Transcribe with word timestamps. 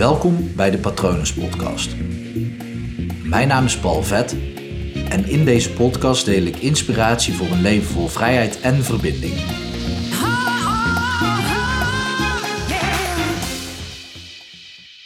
Welkom 0.00 0.54
bij 0.56 0.70
de 0.70 0.78
Patronus 0.78 1.34
Podcast. 1.34 1.96
Mijn 3.24 3.48
naam 3.48 3.64
is 3.64 3.78
Paul 3.78 4.02
Vet 4.02 4.36
en 5.08 5.24
in 5.24 5.44
deze 5.44 5.72
podcast 5.72 6.24
deel 6.24 6.42
ik 6.42 6.56
inspiratie 6.56 7.34
voor 7.34 7.46
een 7.46 7.60
leven 7.60 7.86
vol 7.86 8.06
vrijheid 8.06 8.60
en 8.60 8.74
verbinding. 8.74 9.32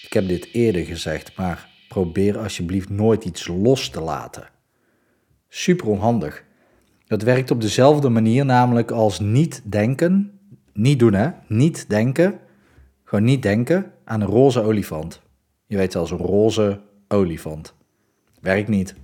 Ik 0.02 0.12
heb 0.12 0.28
dit 0.28 0.48
eerder 0.52 0.84
gezegd, 0.84 1.36
maar 1.36 1.68
probeer 1.88 2.38
alsjeblieft 2.38 2.88
nooit 2.88 3.24
iets 3.24 3.46
los 3.46 3.88
te 3.88 4.00
laten. 4.00 4.48
Super 5.48 5.86
onhandig. 5.86 6.44
Dat 7.06 7.22
werkt 7.22 7.50
op 7.50 7.60
dezelfde 7.60 8.08
manier, 8.08 8.44
namelijk 8.44 8.90
als 8.90 9.20
niet 9.20 9.62
denken. 9.64 10.38
Niet 10.72 10.98
doen, 10.98 11.14
hè? 11.14 11.30
Niet 11.48 11.88
denken. 11.88 12.38
Gewoon 13.04 13.24
niet 13.24 13.42
denken 13.42 13.93
aan 14.04 14.20
een 14.20 14.26
roze 14.26 14.62
olifant. 14.62 15.20
Je 15.66 15.76
weet 15.76 15.94
wel, 15.94 16.06
zo'n 16.06 16.18
roze 16.18 16.80
olifant. 17.08 17.74
Werkt 18.40 18.68
niet. 18.68 18.94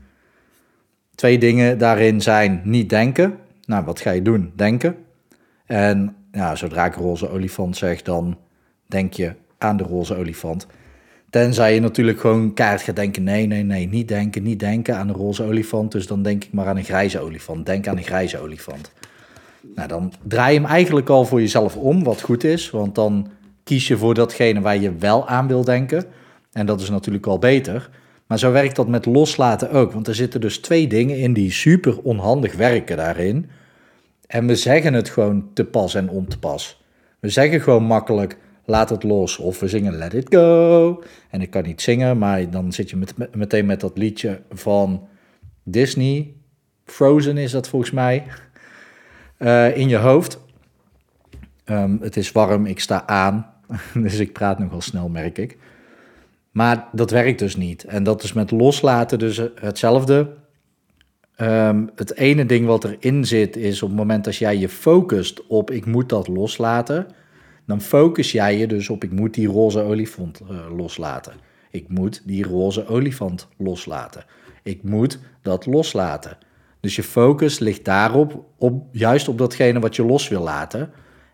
Twee 1.14 1.38
dingen 1.38 1.78
daarin 1.78 2.20
zijn 2.20 2.60
niet 2.64 2.88
denken. 2.88 3.38
Nou, 3.64 3.84
wat 3.84 4.00
ga 4.00 4.10
je 4.10 4.23
doen? 4.23 4.52
Denken. 4.56 4.96
En 5.66 6.16
ja, 6.32 6.56
zodra 6.56 6.86
ik 6.86 6.95
roze 6.95 7.30
olifant 7.30 7.76
zeg, 7.76 8.02
dan 8.02 8.38
denk 8.86 9.12
je 9.12 9.34
aan 9.59 9.76
de 9.76 9.84
roze 9.84 10.16
olifant. 10.16 10.66
Tenzij 11.30 11.74
je 11.74 11.80
natuurlijk 11.80 12.20
gewoon 12.20 12.54
kaart 12.54 12.82
gaat 12.82 12.96
denken: 12.96 13.23
nee, 13.23 13.46
nee, 13.46 13.62
nee, 13.62 13.88
niet 13.88 14.09
denken, 14.09 14.42
niet 14.42 14.59
denken 14.59 14.96
aan 14.96 15.09
een 15.09 15.14
roze 15.14 15.42
olifant. 15.42 15.92
Dus 15.92 16.06
dan 16.06 16.23
denk 16.23 16.45
ik 16.45 16.52
maar 16.52 16.66
aan 16.66 16.76
een 16.76 16.84
grijze 16.84 17.20
olifant. 17.20 17.66
Denk 17.66 17.88
aan 17.88 17.96
een 17.96 18.02
grijze 18.02 18.38
olifant. 18.38 18.92
Nou, 19.74 19.88
dan 19.88 20.12
draai 20.23 20.54
je 20.54 20.60
hem 20.60 20.68
eigenlijk 20.68 21.09
al 21.09 21.24
voor 21.24 21.40
jezelf 21.40 21.76
om, 21.76 22.04
wat 22.04 22.20
goed 22.20 22.45
is. 22.45 22.70
Want 22.70 22.95
dan 22.95 23.30
kies 23.70 23.88
je 23.88 23.97
voor 23.97 24.15
datgene 24.15 24.60
waar 24.60 24.79
je 24.79 24.95
wel 24.95 25.29
aan 25.29 25.47
wil 25.47 25.65
denken. 25.65 26.05
En 26.52 26.66
dat 26.66 26.80
is 26.80 26.91
natuurlijk 26.91 27.27
al 27.27 27.38
beter. 27.38 27.91
Maar 28.27 28.38
zo 28.38 28.52
werkt 28.52 28.77
dat 28.77 28.88
met 28.88 29.07
loslaten 29.07 29.71
ook. 29.71 29.93
Want 29.93 30.09
er 30.09 30.15
zitten 30.15 30.40
dus 30.40 30.59
twee 30.59 30.87
dingen 30.87 31.18
in 31.18 31.32
die 31.32 31.51
super 31.51 32.02
onhandig 32.02 32.54
werken 32.54 32.96
daarin. 32.96 33.51
En 34.27 34.46
we 34.46 34.57
zeggen 34.57 34.95
het 34.95 35.09
gewoon 35.09 35.49
te 35.54 35.65
pas 35.65 35.95
en 35.95 36.09
on 36.09 36.27
te 36.27 36.38
pas. 36.38 36.82
We 37.21 37.29
zeggen 37.29 37.60
gewoon 37.60 37.82
makkelijk 37.82 38.38
laat 38.65 38.90
het 38.90 39.02
los. 39.02 39.38
Of 39.38 39.60
we 39.60 39.68
zingen 39.68 39.96
Let 39.96 40.15
It 40.15 40.34
Go. 40.34 41.02
En 41.30 41.40
ik 41.40 41.51
kan 41.51 41.62
niet 41.62 41.82
zingen, 41.82 42.18
maar 42.18 42.51
dan 42.51 42.73
zit 42.73 42.90
je 42.90 42.96
met, 42.96 43.15
meteen 43.34 43.66
met 43.66 43.80
dat 43.80 43.99
liedje 43.99 44.43
van 44.51 45.09
Disney. 45.65 46.32
Frozen 46.84 47.37
is 47.37 47.51
dat 47.51 47.68
volgens 47.68 47.90
mij. 47.90 48.24
Uh, 49.38 49.77
in 49.77 49.88
je 49.88 49.96
hoofd. 49.96 50.40
Um, 51.65 51.99
het 52.02 52.16
is 52.16 52.32
warm, 52.32 52.66
ik 52.66 52.80
sta 52.80 53.07
aan. 53.07 53.59
dus 53.95 54.18
ik 54.18 54.32
praat 54.32 54.59
nogal 54.59 54.80
snel, 54.80 55.09
merk 55.09 55.38
ik. 55.38 55.59
Maar 56.51 56.88
dat 56.93 57.10
werkt 57.10 57.38
dus 57.38 57.57
niet. 57.57 57.85
En 57.85 58.02
dat 58.02 58.23
is 58.23 58.32
met 58.32 58.51
loslaten 58.51 59.18
dus 59.18 59.43
hetzelfde. 59.54 60.38
Um, 61.40 61.90
het 61.95 62.16
ene 62.16 62.46
ding 62.46 62.66
wat 62.66 62.85
erin 62.85 63.24
zit 63.24 63.57
is 63.57 63.82
op 63.82 63.88
het 63.88 63.99
moment 63.99 64.27
als 64.27 64.38
jij 64.38 64.59
je 64.59 64.69
focust 64.69 65.47
op 65.47 65.71
ik 65.71 65.87
moet 65.87 66.09
dat 66.09 66.28
loslaten 66.28 67.06
dan 67.71 67.81
focus 67.81 68.32
jij 68.32 68.59
je 68.59 68.66
dus 68.66 68.88
op 68.88 69.04
ik 69.04 69.12
moet 69.12 69.34
die 69.34 69.49
roze 69.49 69.82
olifant 69.82 70.41
uh, 70.50 70.77
loslaten. 70.77 71.32
Ik 71.71 71.88
moet 71.88 72.22
die 72.25 72.44
roze 72.44 72.87
olifant 72.87 73.49
loslaten. 73.56 74.25
Ik 74.62 74.82
moet 74.82 75.19
dat 75.43 75.66
loslaten. 75.66 76.38
Dus 76.81 76.97
je 76.97 77.03
focus 77.03 77.59
ligt 77.59 77.84
daarop, 77.84 78.44
op, 78.59 78.84
juist 78.93 79.28
op 79.28 79.38
datgene 79.38 79.81
wat 79.81 79.97
je 79.97 80.05
los 80.05 80.28
wil 80.28 80.43
laten. 80.43 80.91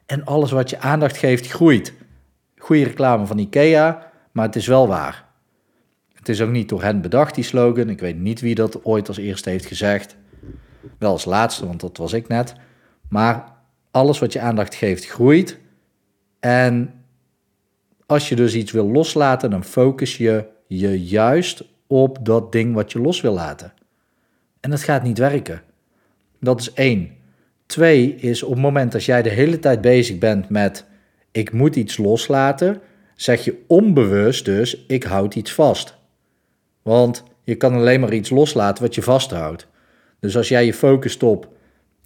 En 0.06 0.24
alles 0.24 0.50
wat 0.50 0.70
je 0.70 0.80
aandacht 0.80 1.16
geeft, 1.16 1.46
groeit. 1.46 1.92
Goede 2.66 2.84
reclame 2.84 3.26
van 3.26 3.38
IKEA, 3.38 4.12
maar 4.32 4.46
het 4.46 4.56
is 4.56 4.66
wel 4.66 4.88
waar. 4.88 5.24
Het 6.14 6.28
is 6.28 6.40
ook 6.40 6.50
niet 6.50 6.68
door 6.68 6.82
hen 6.82 7.00
bedacht, 7.00 7.34
die 7.34 7.44
slogan. 7.44 7.88
Ik 7.88 8.00
weet 8.00 8.18
niet 8.18 8.40
wie 8.40 8.54
dat 8.54 8.84
ooit 8.84 9.08
als 9.08 9.16
eerste 9.16 9.50
heeft 9.50 9.66
gezegd. 9.66 10.16
Wel 10.98 11.10
als 11.10 11.24
laatste, 11.24 11.66
want 11.66 11.80
dat 11.80 11.96
was 11.96 12.12
ik 12.12 12.28
net. 12.28 12.54
Maar 13.08 13.52
alles 13.90 14.18
wat 14.18 14.32
je 14.32 14.40
aandacht 14.40 14.74
geeft, 14.74 15.06
groeit. 15.06 15.58
En 16.40 16.94
als 18.06 18.28
je 18.28 18.36
dus 18.36 18.54
iets 18.54 18.72
wil 18.72 18.90
loslaten, 18.90 19.50
dan 19.50 19.64
focus 19.64 20.16
je 20.16 20.46
je 20.66 21.04
juist 21.04 21.64
op 21.86 22.18
dat 22.22 22.52
ding 22.52 22.74
wat 22.74 22.92
je 22.92 23.00
los 23.00 23.20
wil 23.20 23.32
laten. 23.32 23.72
En 24.60 24.70
dat 24.70 24.82
gaat 24.82 25.02
niet 25.02 25.18
werken. 25.18 25.62
Dat 26.40 26.60
is 26.60 26.72
één. 26.72 27.10
Twee 27.66 28.14
is 28.14 28.42
op 28.42 28.50
het 28.50 28.60
moment 28.60 28.92
dat 28.92 29.04
jij 29.04 29.22
de 29.22 29.30
hele 29.30 29.58
tijd 29.58 29.80
bezig 29.80 30.18
bent 30.18 30.48
met 30.48 30.86
ik 31.36 31.52
moet 31.52 31.76
iets 31.76 31.96
loslaten, 31.96 32.80
zeg 33.14 33.44
je 33.44 33.64
onbewust 33.66 34.44
dus 34.44 34.84
ik 34.86 35.02
houd 35.02 35.34
iets 35.34 35.52
vast. 35.52 35.94
Want 36.82 37.22
je 37.44 37.54
kan 37.54 37.74
alleen 37.74 38.00
maar 38.00 38.14
iets 38.14 38.30
loslaten 38.30 38.82
wat 38.82 38.94
je 38.94 39.02
vasthoudt. 39.02 39.66
Dus 40.20 40.36
als 40.36 40.48
jij 40.48 40.66
je 40.66 40.74
focust 40.74 41.22
op 41.22 41.54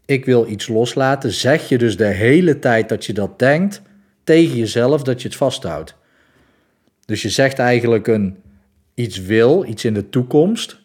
ik 0.04 0.24
wil 0.24 0.46
iets 0.48 0.68
loslaten, 0.68 1.32
zeg 1.32 1.68
je 1.68 1.78
dus 1.78 1.96
de 1.96 2.06
hele 2.06 2.58
tijd 2.58 2.88
dat 2.88 3.06
je 3.06 3.12
dat 3.12 3.38
denkt, 3.38 3.82
tegen 4.24 4.56
jezelf 4.56 5.02
dat 5.02 5.22
je 5.22 5.28
het 5.28 5.36
vasthoudt. 5.36 5.96
Dus 7.04 7.22
je 7.22 7.28
zegt 7.28 7.58
eigenlijk 7.58 8.06
een 8.06 8.36
iets 8.94 9.18
wil, 9.20 9.64
iets 9.64 9.84
in 9.84 9.94
de 9.94 10.08
toekomst. 10.08 10.80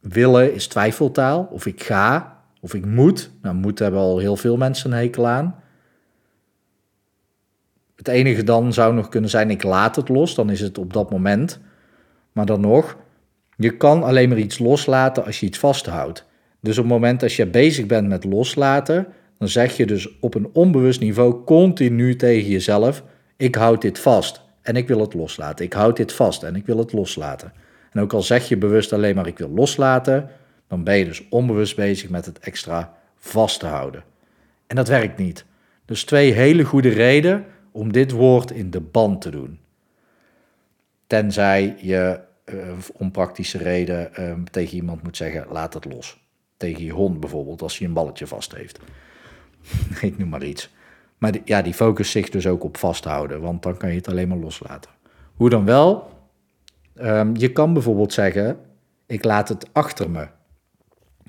Willen 0.00 0.54
is 0.54 0.66
twijfeltaal, 0.66 1.48
of 1.50 1.66
ik 1.66 1.82
ga, 1.82 2.42
of 2.60 2.74
ik 2.74 2.86
moet. 2.86 3.30
Nou, 3.42 3.54
moet 3.54 3.78
hebben 3.78 4.00
al 4.00 4.18
heel 4.18 4.36
veel 4.36 4.56
mensen 4.56 4.92
een 4.92 4.98
hekel 4.98 5.26
aan. 5.26 5.59
Het 8.00 8.08
enige 8.08 8.44
dan 8.44 8.72
zou 8.72 8.94
nog 8.94 9.08
kunnen 9.08 9.30
zijn, 9.30 9.50
ik 9.50 9.62
laat 9.62 9.96
het 9.96 10.08
los, 10.08 10.34
dan 10.34 10.50
is 10.50 10.60
het 10.60 10.78
op 10.78 10.92
dat 10.92 11.10
moment. 11.10 11.60
Maar 12.32 12.46
dan 12.46 12.60
nog, 12.60 12.96
je 13.56 13.76
kan 13.76 14.02
alleen 14.02 14.28
maar 14.28 14.38
iets 14.38 14.58
loslaten 14.58 15.24
als 15.24 15.40
je 15.40 15.46
iets 15.46 15.58
vasthoudt. 15.58 16.26
Dus 16.60 16.78
op 16.78 16.84
het 16.84 16.92
moment 16.92 17.20
dat 17.20 17.32
je 17.32 17.46
bezig 17.46 17.86
bent 17.86 18.08
met 18.08 18.24
loslaten, 18.24 19.06
dan 19.38 19.48
zeg 19.48 19.76
je 19.76 19.86
dus 19.86 20.18
op 20.20 20.34
een 20.34 20.48
onbewust 20.52 21.00
niveau 21.00 21.44
continu 21.44 22.16
tegen 22.16 22.50
jezelf: 22.50 23.02
ik 23.36 23.54
houd 23.54 23.82
dit 23.82 23.98
vast 23.98 24.42
en 24.62 24.76
ik 24.76 24.88
wil 24.88 25.00
het 25.00 25.14
loslaten. 25.14 25.64
Ik 25.64 25.72
houd 25.72 25.96
dit 25.96 26.12
vast 26.12 26.42
en 26.42 26.56
ik 26.56 26.66
wil 26.66 26.78
het 26.78 26.92
loslaten. 26.92 27.52
En 27.92 28.00
ook 28.00 28.12
al 28.12 28.22
zeg 28.22 28.48
je 28.48 28.56
bewust 28.56 28.92
alleen 28.92 29.14
maar 29.14 29.26
ik 29.26 29.38
wil 29.38 29.50
loslaten, 29.50 30.28
dan 30.68 30.84
ben 30.84 30.96
je 30.96 31.04
dus 31.04 31.28
onbewust 31.28 31.76
bezig 31.76 32.08
met 32.10 32.26
het 32.26 32.38
extra 32.38 32.94
vast 33.18 33.60
te 33.60 33.66
houden. 33.66 34.04
En 34.66 34.76
dat 34.76 34.88
werkt 34.88 35.18
niet. 35.18 35.44
Dus 35.84 36.04
twee 36.04 36.32
hele 36.32 36.64
goede 36.64 36.88
redenen 36.88 37.44
om 37.72 37.92
dit 37.92 38.10
woord 38.10 38.50
in 38.50 38.70
de 38.70 38.80
band 38.80 39.20
te 39.20 39.30
doen. 39.30 39.58
Tenzij 41.06 41.76
je 41.80 42.20
uh, 42.44 42.72
om 42.92 43.10
praktische 43.10 43.58
reden 43.58 44.10
uh, 44.18 44.32
tegen 44.50 44.76
iemand 44.76 45.02
moet 45.02 45.16
zeggen: 45.16 45.46
laat 45.50 45.74
het 45.74 45.84
los. 45.84 46.20
Tegen 46.56 46.84
je 46.84 46.92
hond 46.92 47.20
bijvoorbeeld, 47.20 47.62
als 47.62 47.78
hij 47.78 47.86
een 47.86 47.94
balletje 47.94 48.26
vast 48.26 48.54
heeft. 48.54 48.80
ik 50.00 50.18
noem 50.18 50.28
maar 50.28 50.44
iets. 50.44 50.70
Maar 51.18 51.32
die, 51.32 51.42
ja, 51.44 51.62
die 51.62 51.74
focus 51.74 52.10
zich 52.10 52.28
dus 52.28 52.46
ook 52.46 52.64
op 52.64 52.76
vasthouden, 52.76 53.40
want 53.40 53.62
dan 53.62 53.76
kan 53.76 53.88
je 53.88 53.96
het 53.96 54.08
alleen 54.08 54.28
maar 54.28 54.38
loslaten. 54.38 54.90
Hoe 55.34 55.50
dan 55.50 55.64
wel? 55.64 56.10
Um, 56.94 57.36
je 57.36 57.52
kan 57.52 57.72
bijvoorbeeld 57.72 58.12
zeggen, 58.12 58.58
ik 59.06 59.24
laat 59.24 59.48
het 59.48 59.68
achter 59.72 60.10
me. 60.10 60.26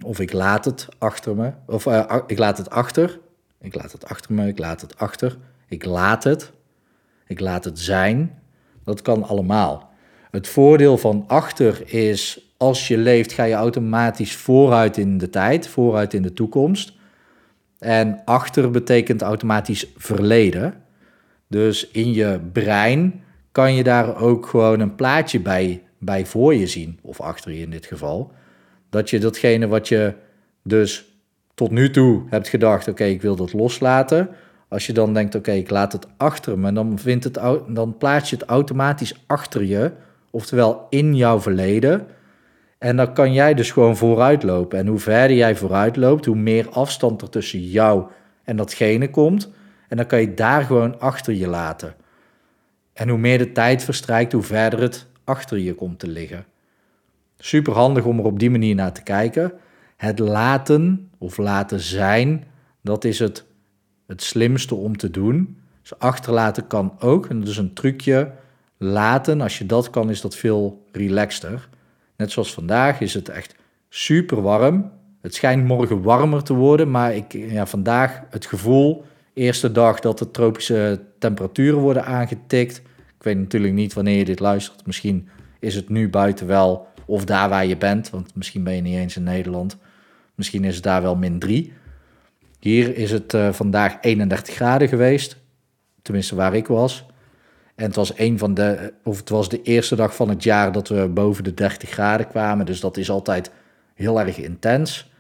Of 0.01 0.19
ik 0.19 0.33
laat 0.33 0.65
het 0.65 0.87
achter 0.97 1.35
me. 1.35 1.51
Of 1.65 1.85
uh, 1.85 2.15
ik 2.27 2.37
laat 2.37 2.57
het 2.57 2.69
achter. 2.69 3.19
Ik 3.59 3.75
laat 3.75 3.91
het 3.91 4.05
achter 4.05 4.33
me, 4.33 4.47
ik 4.47 4.59
laat 4.59 4.81
het 4.81 4.97
achter. 4.97 5.37
Ik 5.71 5.85
laat 5.85 6.23
het. 6.23 6.51
Ik 7.27 7.39
laat 7.39 7.63
het 7.63 7.79
zijn. 7.79 8.39
Dat 8.83 9.01
kan 9.01 9.23
allemaal. 9.23 9.93
Het 10.31 10.47
voordeel 10.47 10.97
van 10.97 11.23
achter 11.27 11.93
is, 11.93 12.53
als 12.57 12.87
je 12.87 12.97
leeft, 12.97 13.31
ga 13.31 13.43
je 13.43 13.53
automatisch 13.53 14.35
vooruit 14.35 14.97
in 14.97 15.17
de 15.17 15.29
tijd, 15.29 15.67
vooruit 15.67 16.13
in 16.13 16.21
de 16.21 16.33
toekomst. 16.33 16.93
En 17.79 18.21
achter 18.25 18.71
betekent 18.71 19.21
automatisch 19.21 19.87
verleden. 19.97 20.73
Dus 21.47 21.91
in 21.91 22.13
je 22.13 22.39
brein 22.51 23.23
kan 23.51 23.73
je 23.73 23.83
daar 23.83 24.17
ook 24.17 24.45
gewoon 24.45 24.79
een 24.79 24.95
plaatje 24.95 25.39
bij, 25.39 25.83
bij 25.97 26.25
voor 26.25 26.55
je 26.55 26.67
zien, 26.67 26.99
of 27.01 27.21
achter 27.21 27.51
je 27.51 27.61
in 27.61 27.69
dit 27.69 27.85
geval. 27.85 28.31
Dat 28.89 29.09
je 29.09 29.19
datgene 29.19 29.67
wat 29.67 29.87
je 29.87 30.13
dus 30.63 31.05
tot 31.53 31.71
nu 31.71 31.89
toe 31.89 32.23
hebt 32.29 32.47
gedacht, 32.47 32.87
oké, 32.87 33.03
ik 33.03 33.21
wil 33.21 33.35
dat 33.35 33.53
loslaten. 33.53 34.29
Als 34.71 34.85
je 34.85 34.93
dan 34.93 35.13
denkt, 35.13 35.35
oké, 35.35 35.51
ik 35.51 35.69
laat 35.69 35.91
het 35.91 36.07
achter 36.17 36.59
me, 36.59 36.73
dan, 36.73 36.99
vindt 36.99 37.23
het, 37.23 37.39
dan 37.67 37.95
plaats 37.97 38.29
je 38.29 38.35
het 38.35 38.45
automatisch 38.45 39.23
achter 39.27 39.63
je, 39.63 39.91
oftewel 40.29 40.87
in 40.89 41.15
jouw 41.15 41.39
verleden. 41.39 42.07
En 42.77 42.95
dan 42.95 43.13
kan 43.13 43.33
jij 43.33 43.53
dus 43.53 43.71
gewoon 43.71 43.97
vooruit 43.97 44.43
lopen. 44.43 44.79
En 44.79 44.87
hoe 44.87 44.99
verder 44.99 45.37
jij 45.37 45.55
vooruit 45.55 45.95
loopt, 45.95 46.25
hoe 46.25 46.35
meer 46.35 46.69
afstand 46.69 47.21
er 47.21 47.29
tussen 47.29 47.59
jou 47.59 48.03
en 48.43 48.55
datgene 48.55 49.09
komt. 49.09 49.49
En 49.87 49.97
dan 49.97 50.05
kan 50.05 50.21
je 50.21 50.33
daar 50.33 50.63
gewoon 50.63 50.99
achter 50.99 51.33
je 51.33 51.47
laten. 51.47 51.95
En 52.93 53.09
hoe 53.09 53.19
meer 53.19 53.37
de 53.37 53.51
tijd 53.51 53.83
verstrijkt, 53.83 54.31
hoe 54.31 54.41
verder 54.41 54.79
het 54.81 55.07
achter 55.23 55.57
je 55.57 55.73
komt 55.73 55.99
te 55.99 56.07
liggen. 56.07 56.45
Super 57.37 57.73
handig 57.73 58.05
om 58.05 58.19
er 58.19 58.25
op 58.25 58.39
die 58.39 58.49
manier 58.49 58.75
naar 58.75 58.93
te 58.93 59.03
kijken. 59.03 59.53
Het 59.97 60.19
laten 60.19 61.09
of 61.17 61.37
laten 61.37 61.79
zijn, 61.79 62.43
dat 62.81 63.03
is 63.03 63.19
het, 63.19 63.49
het 64.11 64.23
slimste 64.23 64.75
om 64.75 64.97
te 64.97 65.11
doen. 65.11 65.57
Dus 65.81 65.99
achterlaten 65.99 66.67
kan 66.67 66.93
ook. 66.99 67.25
En 67.25 67.39
dat 67.39 67.47
is 67.47 67.57
een 67.57 67.73
trucje. 67.73 68.31
laten, 68.77 69.41
als 69.41 69.57
je 69.57 69.65
dat 69.65 69.89
kan, 69.89 70.09
is 70.09 70.21
dat 70.21 70.35
veel 70.35 70.85
relaxter. 70.91 71.69
Net 72.17 72.31
zoals 72.31 72.53
vandaag 72.53 72.99
is 72.99 73.13
het 73.13 73.29
echt 73.29 73.55
super 73.89 74.41
warm. 74.41 74.91
Het 75.21 75.35
schijnt 75.35 75.65
morgen 75.65 76.01
warmer 76.01 76.43
te 76.43 76.53
worden, 76.53 76.91
maar 76.91 77.15
ik, 77.15 77.33
ja, 77.33 77.65
vandaag 77.65 78.21
het 78.29 78.45
gevoel, 78.45 79.05
eerste 79.33 79.71
dag 79.71 79.99
dat 79.99 80.19
de 80.19 80.31
tropische 80.31 80.99
temperaturen 81.19 81.79
worden 81.79 82.05
aangetikt. 82.05 82.77
Ik 83.17 83.23
weet 83.23 83.37
natuurlijk 83.37 83.73
niet 83.73 83.93
wanneer 83.93 84.17
je 84.17 84.25
dit 84.25 84.39
luistert. 84.39 84.85
Misschien 84.85 85.29
is 85.59 85.75
het 85.75 85.89
nu 85.89 86.09
buiten 86.09 86.47
wel, 86.47 86.87
of 87.05 87.25
daar 87.25 87.49
waar 87.49 87.65
je 87.65 87.77
bent, 87.77 88.09
want 88.09 88.35
misschien 88.35 88.63
ben 88.63 88.75
je 88.75 88.81
niet 88.81 88.97
eens 88.97 89.15
in 89.15 89.23
Nederland. 89.23 89.77
Misschien 90.35 90.63
is 90.63 90.75
het 90.75 90.83
daar 90.83 91.01
wel 91.01 91.15
min 91.15 91.39
3. 91.39 91.73
Hier 92.61 92.97
is 92.97 93.11
het 93.11 93.33
uh, 93.33 93.51
vandaag 93.51 93.97
31 94.01 94.55
graden 94.55 94.87
geweest, 94.87 95.37
tenminste 96.01 96.35
waar 96.35 96.55
ik 96.55 96.67
was. 96.67 97.05
En 97.75 97.85
het 97.85 97.95
was, 97.95 98.17
een 98.17 98.37
van 98.37 98.53
de, 98.53 98.93
of 99.03 99.17
het 99.17 99.29
was 99.29 99.49
de 99.49 99.61
eerste 99.61 99.95
dag 99.95 100.15
van 100.15 100.29
het 100.29 100.43
jaar 100.43 100.71
dat 100.71 100.87
we 100.87 101.07
boven 101.07 101.43
de 101.43 101.53
30 101.53 101.89
graden 101.89 102.27
kwamen. 102.27 102.65
Dus 102.65 102.79
dat 102.79 102.97
is 102.97 103.09
altijd 103.09 103.51
heel 103.93 104.19
erg 104.19 104.37
intens. 104.37 105.11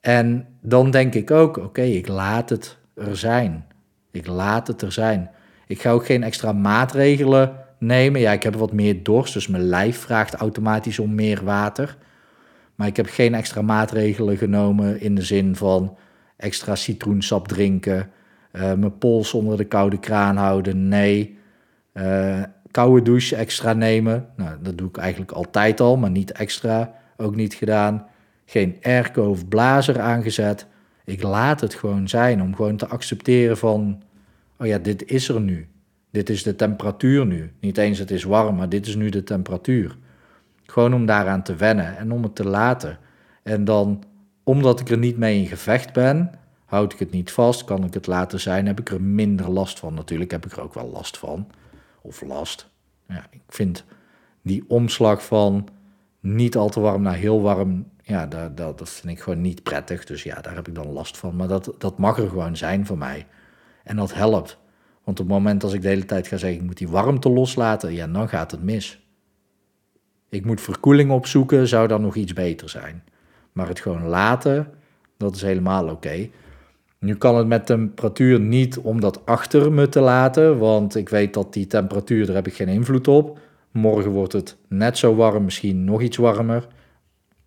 En 0.00 0.46
dan 0.60 0.90
denk 0.90 1.14
ik 1.14 1.30
ook, 1.30 1.56
oké, 1.56 1.82
ik 1.82 2.08
laat 2.08 2.50
het 2.50 2.76
er 2.94 3.16
zijn. 3.16 3.64
Ik 4.10 4.26
laat 4.26 4.66
het 4.66 4.82
er 4.82 4.92
zijn. 4.92 5.30
Ik 5.66 5.80
ga 5.80 5.90
ook 5.90 6.06
geen 6.06 6.22
extra 6.22 6.52
maatregelen 6.52 7.56
nemen. 7.78 8.20
Ja, 8.20 8.32
ik 8.32 8.42
heb 8.42 8.54
wat 8.54 8.72
meer 8.72 9.02
dorst, 9.02 9.34
dus 9.34 9.48
mijn 9.48 9.62
lijf 9.62 9.98
vraagt 9.98 10.34
automatisch 10.34 10.98
om 10.98 11.14
meer 11.14 11.44
water. 11.44 11.96
Maar 12.74 12.86
ik 12.86 12.96
heb 12.96 13.06
geen 13.06 13.34
extra 13.34 13.62
maatregelen 13.62 14.36
genomen 14.36 15.00
in 15.00 15.14
de 15.14 15.22
zin 15.22 15.56
van 15.56 15.96
extra 16.42 16.74
citroensap 16.74 17.48
drinken, 17.48 18.10
uh, 18.52 18.62
mijn 18.62 18.98
pols 18.98 19.34
onder 19.34 19.56
de 19.56 19.64
koude 19.64 19.98
kraan 19.98 20.36
houden. 20.36 20.88
Nee. 20.88 21.38
Uh, 21.94 22.42
koude 22.70 23.02
douche 23.02 23.36
extra 23.36 23.72
nemen. 23.72 24.26
Nou, 24.36 24.56
dat 24.62 24.78
doe 24.78 24.88
ik 24.88 24.96
eigenlijk 24.96 25.32
altijd 25.32 25.80
al, 25.80 25.96
maar 25.96 26.10
niet 26.10 26.32
extra. 26.32 26.94
Ook 27.16 27.36
niet 27.36 27.54
gedaan. 27.54 28.06
Geen 28.44 28.76
airco 28.82 29.30
of 29.30 29.48
blazer 29.48 30.00
aangezet. 30.00 30.66
Ik 31.04 31.22
laat 31.22 31.60
het 31.60 31.74
gewoon 31.74 32.08
zijn 32.08 32.42
om 32.42 32.56
gewoon 32.56 32.76
te 32.76 32.86
accepteren 32.86 33.56
van... 33.56 34.02
Oh 34.58 34.66
ja, 34.66 34.78
dit 34.78 35.04
is 35.04 35.28
er 35.28 35.40
nu. 35.40 35.68
Dit 36.10 36.30
is 36.30 36.42
de 36.42 36.56
temperatuur 36.56 37.26
nu. 37.26 37.52
Niet 37.60 37.78
eens 37.78 37.98
het 37.98 38.10
is 38.10 38.24
warm, 38.24 38.56
maar 38.56 38.68
dit 38.68 38.86
is 38.86 38.96
nu 38.96 39.08
de 39.08 39.24
temperatuur. 39.24 39.96
Gewoon 40.66 40.94
om 40.94 41.06
daaraan 41.06 41.42
te 41.42 41.54
wennen 41.54 41.96
en 41.96 42.12
om 42.12 42.22
het 42.22 42.34
te 42.34 42.46
laten. 42.46 42.98
En 43.42 43.64
dan, 43.64 44.04
omdat 44.44 44.80
ik 44.80 44.88
er 44.88 44.98
niet 44.98 45.16
mee 45.16 45.38
in 45.38 45.46
gevecht 45.46 45.92
ben, 45.92 46.30
houd 46.64 46.92
ik 46.92 46.98
het 46.98 47.10
niet 47.10 47.32
vast, 47.32 47.64
kan 47.64 47.84
ik 47.84 47.94
het 47.94 48.06
laten 48.06 48.40
zijn, 48.40 48.66
heb 48.66 48.80
ik 48.80 48.90
er 48.90 49.02
minder 49.02 49.50
last 49.50 49.78
van. 49.78 49.94
Natuurlijk 49.94 50.30
heb 50.30 50.46
ik 50.46 50.52
er 50.52 50.62
ook 50.62 50.74
wel 50.74 50.90
last 50.90 51.18
van 51.18 51.46
of 52.00 52.22
last. 52.22 52.68
Ja, 53.08 53.26
ik 53.30 53.42
vind 53.48 53.84
die 54.42 54.64
omslag 54.68 55.24
van 55.24 55.68
niet 56.20 56.56
al 56.56 56.68
te 56.68 56.80
warm 56.80 57.02
naar 57.02 57.14
heel 57.14 57.42
warm, 57.42 57.86
ja, 58.02 58.26
dat, 58.26 58.56
dat, 58.56 58.78
dat 58.78 58.88
vind 58.88 59.12
ik 59.12 59.20
gewoon 59.20 59.40
niet 59.40 59.62
prettig. 59.62 60.04
Dus 60.04 60.22
ja, 60.22 60.40
daar 60.40 60.54
heb 60.54 60.68
ik 60.68 60.74
dan 60.74 60.92
last 60.92 61.16
van. 61.16 61.36
Maar 61.36 61.48
dat, 61.48 61.74
dat 61.78 61.98
mag 61.98 62.18
er 62.18 62.28
gewoon 62.28 62.56
zijn 62.56 62.86
voor 62.86 62.98
mij. 62.98 63.26
En 63.84 63.96
dat 63.96 64.14
helpt. 64.14 64.58
Want 65.04 65.20
op 65.20 65.26
het 65.26 65.34
moment 65.34 65.64
als 65.64 65.72
ik 65.72 65.82
de 65.82 65.88
hele 65.88 66.04
tijd 66.04 66.26
ga 66.26 66.36
zeggen, 66.36 66.60
ik 66.60 66.66
moet 66.66 66.78
die 66.78 66.88
warmte 66.88 67.28
loslaten, 67.28 67.92
ja, 67.92 68.06
dan 68.06 68.28
gaat 68.28 68.50
het 68.50 68.62
mis. 68.62 69.06
Ik 70.28 70.44
moet 70.44 70.60
verkoeling 70.60 71.10
opzoeken, 71.10 71.68
zou 71.68 71.88
dan 71.88 72.00
nog 72.00 72.14
iets 72.14 72.32
beter 72.32 72.68
zijn. 72.68 73.04
Maar 73.52 73.68
het 73.68 73.80
gewoon 73.80 74.06
laten, 74.06 74.68
dat 75.16 75.34
is 75.34 75.42
helemaal 75.42 75.88
oké. 75.88 76.28
Nu 76.98 77.14
kan 77.14 77.36
het 77.36 77.46
met 77.46 77.66
temperatuur 77.66 78.40
niet 78.40 78.78
om 78.78 79.00
dat 79.00 79.26
achter 79.26 79.72
me 79.72 79.88
te 79.88 80.00
laten, 80.00 80.58
want 80.58 80.96
ik 80.96 81.08
weet 81.08 81.34
dat 81.34 81.52
die 81.52 81.66
temperatuur, 81.66 82.26
daar 82.26 82.34
heb 82.34 82.46
ik 82.46 82.54
geen 82.54 82.68
invloed 82.68 83.08
op. 83.08 83.38
Morgen 83.70 84.10
wordt 84.10 84.32
het 84.32 84.56
net 84.68 84.98
zo 84.98 85.14
warm, 85.14 85.44
misschien 85.44 85.84
nog 85.84 86.02
iets 86.02 86.16
warmer. 86.16 86.66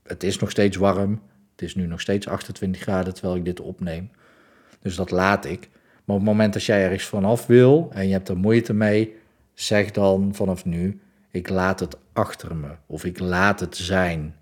Het 0.04 0.24
is 0.24 0.40
nog 0.40 0.50
steeds 0.50 0.78
warm. 0.78 1.22
Het 1.52 1.62
is 1.62 1.76
nu 1.76 1.86
nog 1.86 2.02
steeds 2.02 2.28
28 2.28 2.82
graden 2.82 3.14
terwijl 3.14 3.36
ik 3.36 3.46
dit 3.46 3.60
opneem. 3.60 4.10
Dus 4.82 4.96
dat 4.96 5.12
laat 5.12 5.46
ik. 5.46 5.70
Maar 6.06 6.16
op 6.16 6.22
het 6.22 6.32
moment 6.32 6.54
dat 6.54 6.64
jij 6.64 6.84
ergens 6.84 7.06
vanaf 7.06 7.46
wil 7.46 7.90
en 7.94 8.08
je 8.08 8.14
hebt 8.14 8.30
er 8.30 8.38
moeite 8.38 8.74
mee, 8.74 9.16
zeg 9.54 9.92
dan 9.92 10.30
vanaf 10.34 10.66
nu: 10.66 11.00
ik 11.32 11.50
laat 11.50 11.80
het 11.80 11.98
achter 12.14 12.56
me 12.56 12.68
of 12.86 13.06
ik 13.06 13.20
laat 13.20 13.60
het 13.60 13.78
zijn. 13.78 14.36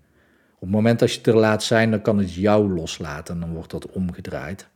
Op 0.64 0.70
het 0.70 0.78
moment 0.78 0.98
dat 0.98 1.10
je 1.10 1.18
het 1.18 1.26
er 1.26 1.36
laat 1.36 1.62
zijn, 1.62 1.90
dan 1.90 2.02
kan 2.02 2.18
het 2.18 2.34
jou 2.34 2.74
loslaten 2.74 3.34
en 3.34 3.40
dan 3.40 3.52
wordt 3.52 3.70
dat 3.70 3.90
omgedraaid. 3.90 4.68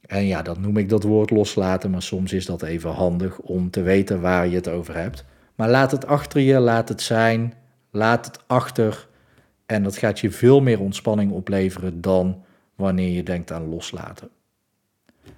En 0.00 0.26
ja, 0.26 0.42
dat 0.42 0.58
noem 0.58 0.76
ik 0.76 0.88
dat 0.88 1.02
woord 1.02 1.30
loslaten, 1.30 1.90
maar 1.90 2.02
soms 2.02 2.32
is 2.32 2.46
dat 2.46 2.62
even 2.62 2.90
handig 2.90 3.38
om 3.38 3.70
te 3.70 3.82
weten 3.82 4.20
waar 4.20 4.48
je 4.48 4.54
het 4.54 4.68
over 4.68 4.96
hebt. 4.96 5.24
Maar 5.54 5.68
laat 5.68 5.90
het 5.90 6.06
achter 6.06 6.40
je, 6.40 6.58
laat 6.58 6.88
het 6.88 7.02
zijn, 7.02 7.54
laat 7.90 8.26
het 8.26 8.40
achter. 8.46 9.08
En 9.66 9.82
dat 9.82 9.96
gaat 9.96 10.20
je 10.20 10.30
veel 10.30 10.60
meer 10.60 10.80
ontspanning 10.80 11.32
opleveren 11.32 12.00
dan 12.00 12.44
wanneer 12.74 13.10
je 13.10 13.22
denkt 13.22 13.52
aan 13.52 13.68
loslaten. 13.68 14.28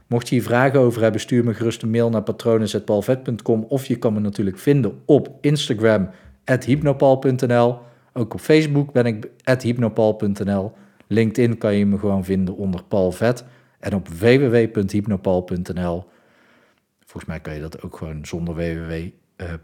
Mocht 0.07 0.29
je 0.29 0.35
hier 0.35 0.45
vragen 0.45 0.81
over 0.81 1.03
hebben, 1.03 1.21
stuur 1.21 1.45
me 1.45 1.55
gerust 1.55 1.83
een 1.83 1.91
mail 1.91 2.11
naar 2.11 2.23
patronen.palvet.com 2.23 3.65
of 3.69 3.87
je 3.87 3.97
kan 3.97 4.13
me 4.13 4.21
natuurlijk 4.21 4.59
vinden 4.59 5.03
op 5.05 5.37
Instagram, 5.41 6.11
hypnopal.nl. 6.65 7.89
Ook 8.13 8.35
op 8.35 8.41
Facebook 8.41 8.93
ben 8.93 9.07
ik 9.07 9.29
hypnopal.nl. 9.63 10.73
LinkedIn 11.07 11.59
kan 11.59 11.75
je 11.75 11.87
me 11.87 11.99
gewoon 11.99 12.25
vinden 12.25 12.57
onder 12.57 12.85
Paul 12.85 13.13
Vet. 13.13 13.45
En 13.79 13.95
op 13.95 14.09
www.hypnopal.nl, 14.09 16.05
volgens 16.99 17.25
mij 17.25 17.41
kan 17.41 17.55
je 17.55 17.61
dat 17.61 17.83
ook 17.83 17.97
gewoon 17.97 18.27
zonder 18.27 18.55
www 18.55 18.93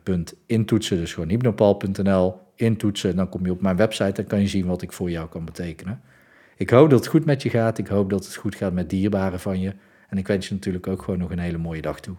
uh, 0.05 0.21
intoetsen, 0.47 0.97
dus 0.97 1.15
gewoon 1.15 1.29
hypnopal.nl 1.29 2.39
intoetsen. 2.55 3.17
Dan 3.17 3.29
kom 3.29 3.45
je 3.45 3.53
op 3.53 3.61
mijn 3.61 3.77
website 3.77 4.23
en 4.23 4.27
kan 4.29 4.41
je 4.41 4.47
zien 4.47 4.67
wat 4.67 4.83
ik 4.83 4.93
voor 4.93 5.11
jou 5.11 5.29
kan 5.29 5.45
betekenen. 5.45 6.01
Ik 6.57 6.71
hoop 6.71 6.91
dat 6.91 6.99
het 6.99 7.09
goed 7.09 7.25
met 7.25 7.43
je 7.43 7.51
gaat. 7.51 7.79
Ik 7.79 7.87
hoop 7.87 8.11
dat 8.11 8.25
het 8.25 8.37
goed 8.37 8.55
gaat 8.55 8.73
met 8.73 8.91
dierbaren 8.91 9.41
van 9.41 9.61
je. 9.61 9.75
En 10.09 10.19
ik 10.19 10.27
wens 10.27 10.49
je 10.49 10.55
natuurlijk 10.55 10.87
ook 10.87 11.03
gewoon 11.03 11.19
nog 11.19 11.31
een 11.31 11.39
hele 11.39 11.59
mooie 11.59 11.83
dag 11.83 12.01
toe. 12.01 12.17